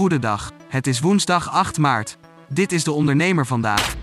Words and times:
Goedendag. 0.00 0.50
Het 0.68 0.86
is 0.86 1.00
woensdag 1.00 1.50
8 1.50 1.78
maart. 1.78 2.16
Dit 2.48 2.72
is 2.72 2.84
de 2.84 2.92
ondernemer 2.92 3.46
vandaag. 3.46 3.96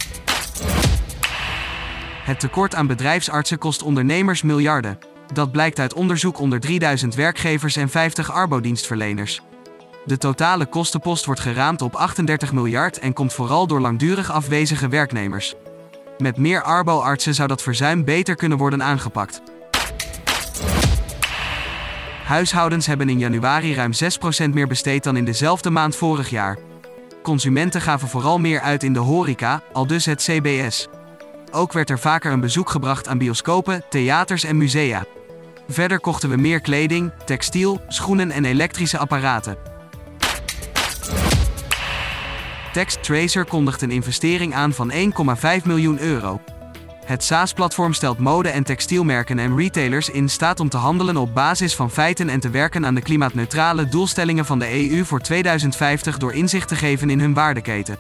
Het 2.23 2.39
tekort 2.39 2.76
aan 2.76 2.88
bedrijfsartsen 2.88 3.58
kost 3.58 3.84
ondernemers 3.84 4.41
miljarden. 4.41 4.98
Dat 5.34 5.52
blijkt 5.52 5.80
uit 5.80 5.94
onderzoek 5.94 6.39
onder 6.39 6.60
3000 6.60 7.16
werkgevers 7.16 7.75
en 7.75 7.89
50 7.89 8.32
arbodienstverleners. 8.32 9.41
De 10.05 10.18
totale 10.18 10.66
kostenpost 10.66 11.25
wordt 11.25 11.41
geraamd 11.41 11.82
op 11.82 11.96
38 11.96 12.54
miljard 12.54 13.00
en 13.00 13.14
komt 13.14 13.34
vooral 13.34 13.68
door 13.68 13.82
langdurig 13.82 14.32
afwezige 14.32 14.88
werknemers. 14.88 15.55
Met 16.18 16.38
meer 16.38 16.64
arbo-artsen 16.64 17.36
zou 17.36 17.48
dat 17.48 17.61
verzuim 17.61 18.04
beter 18.04 18.36
kunnen 18.36 18.57
worden 18.57 18.84
aangepakt. 18.84 19.41
Huishoudens 22.27 22.86
hebben 22.86 23.09
in 23.09 23.20
januari 23.20 23.76
ruim 23.76 23.91
6% 23.94 24.49
meer 24.54 24.67
besteed 24.67 25.04
dan 25.04 25.17
in 25.17 25.26
dezelfde 25.26 25.70
maand 25.70 25.95
vorig 25.95 26.30
jaar. 26.30 26.58
Consumenten 27.23 27.81
gaven 27.81 28.08
vooral 28.08 28.40
meer 28.40 28.59
uit 28.59 28.84
in 28.84 28.94
de 28.94 29.00
horeca, 29.00 29.62
al 29.73 29.88
dus 29.88 30.05
het 30.05 30.22
CBS. 30.22 30.88
Ook 31.52 31.73
werd 31.73 31.90
er 31.90 32.00
vaker 32.00 32.31
een 32.31 32.40
bezoek 32.40 32.70
gebracht 32.70 33.08
aan 33.08 33.17
bioscopen, 33.17 33.84
theaters 33.90 34.44
en 34.44 34.58
musea. 34.58 35.05
Verder 35.67 36.00
kochten 36.00 36.30
we 36.30 36.38
meer 36.38 36.62
kleding, 36.62 37.12
textiel, 37.26 37.81
schoenen 37.88 38.31
en 38.31 38.45
elektrische 38.45 38.98
apparaten. 38.98 39.58
Text 42.73 43.03
Tracer 43.03 43.45
kondigt 43.45 43.81
een 43.81 43.91
investering 43.91 44.53
aan 44.53 44.73
van 44.73 44.91
1,5 44.91 44.98
miljoen 45.66 46.00
euro. 46.00 46.41
Het 47.07 47.23
SaaS-platform 47.23 47.93
stelt 47.93 48.17
mode- 48.17 48.49
en 48.49 48.63
textielmerken 48.63 49.39
en 49.39 49.57
retailers 49.57 50.09
in 50.09 50.29
staat 50.29 50.59
om 50.59 50.70
te 50.70 50.77
handelen 50.77 51.17
op 51.17 51.33
basis 51.33 51.75
van 51.75 51.91
feiten 51.91 52.30
en 52.30 52.39
te 52.39 52.49
werken 52.49 52.85
aan 52.85 52.95
de 52.95 53.02
klimaatneutrale 53.02 53.88
doelstellingen 53.88 54.45
van 54.45 54.59
de 54.59 54.89
EU 54.91 55.05
voor 55.05 55.19
2050 55.19 56.17
door 56.17 56.33
inzicht 56.33 56.67
te 56.67 56.75
geven 56.75 57.09
in 57.09 57.19
hun 57.19 57.33
waardeketen. 57.33 57.97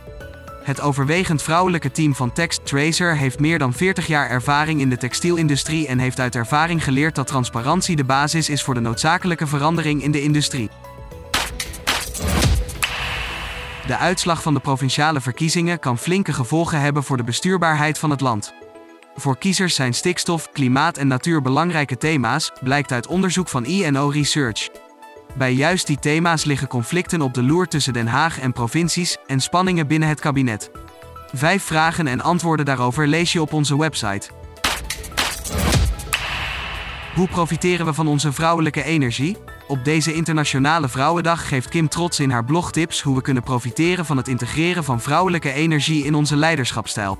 Het 0.63 0.81
overwegend 0.81 1.41
vrouwelijke 1.41 1.91
team 1.91 2.15
van 2.15 2.31
Text 2.31 2.65
Tracer 2.65 3.17
heeft 3.17 3.39
meer 3.39 3.59
dan 3.59 3.73
40 3.73 4.07
jaar 4.07 4.29
ervaring 4.29 4.79
in 4.79 4.89
de 4.89 4.97
textielindustrie 4.97 5.87
en 5.87 5.99
heeft 5.99 6.19
uit 6.19 6.35
ervaring 6.35 6.83
geleerd 6.83 7.15
dat 7.15 7.27
transparantie 7.27 7.95
de 7.95 8.03
basis 8.03 8.49
is 8.49 8.63
voor 8.63 8.73
de 8.73 8.79
noodzakelijke 8.79 9.47
verandering 9.47 10.03
in 10.03 10.11
de 10.11 10.21
industrie. 10.21 10.69
De 13.85 13.97
uitslag 13.97 14.41
van 14.41 14.53
de 14.53 14.59
provinciale 14.59 15.21
verkiezingen 15.21 15.79
kan 15.79 15.97
flinke 15.97 16.33
gevolgen 16.33 16.81
hebben 16.81 17.03
voor 17.03 17.17
de 17.17 17.23
bestuurbaarheid 17.23 17.99
van 17.99 18.09
het 18.09 18.21
land. 18.21 18.53
Voor 19.19 19.37
kiezers 19.37 19.75
zijn 19.75 19.93
stikstof, 19.93 20.51
klimaat 20.51 20.97
en 20.97 21.07
natuur 21.07 21.41
belangrijke 21.41 21.97
thema's, 21.97 22.51
blijkt 22.63 22.91
uit 22.91 23.07
onderzoek 23.07 23.47
van 23.47 23.65
INO 23.65 24.09
Research. 24.09 24.69
Bij 25.37 25.53
juist 25.53 25.87
die 25.87 25.99
thema's 25.99 26.43
liggen 26.43 26.67
conflicten 26.67 27.21
op 27.21 27.33
de 27.33 27.43
loer 27.43 27.67
tussen 27.67 27.93
Den 27.93 28.07
Haag 28.07 28.39
en 28.39 28.53
provincies 28.53 29.17
en 29.27 29.39
spanningen 29.39 29.87
binnen 29.87 30.09
het 30.09 30.19
kabinet. 30.19 30.71
Vijf 31.33 31.63
vragen 31.63 32.07
en 32.07 32.21
antwoorden 32.21 32.65
daarover 32.65 33.07
lees 33.07 33.33
je 33.33 33.41
op 33.41 33.53
onze 33.53 33.77
website. 33.77 34.29
Hoe 37.15 37.27
profiteren 37.27 37.85
we 37.85 37.93
van 37.93 38.07
onze 38.07 38.31
vrouwelijke 38.31 38.83
energie? 38.83 39.37
Op 39.67 39.83
deze 39.83 40.13
Internationale 40.13 40.89
Vrouwendag 40.89 41.47
geeft 41.47 41.69
Kim 41.69 41.87
trots 41.87 42.19
in 42.19 42.29
haar 42.29 42.45
blog 42.45 42.71
tips 42.71 43.01
hoe 43.01 43.15
we 43.15 43.21
kunnen 43.21 43.43
profiteren 43.43 44.05
van 44.05 44.17
het 44.17 44.27
integreren 44.27 44.83
van 44.83 45.01
vrouwelijke 45.01 45.51
energie 45.53 46.03
in 46.03 46.15
onze 46.15 46.35
leiderschapstijl. 46.35 47.19